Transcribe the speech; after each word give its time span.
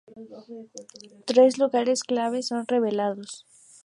Tres 1.25 1.59
lugares 1.59 2.01
clave 2.01 2.41
son 2.41 2.65
revelados. 2.65 3.45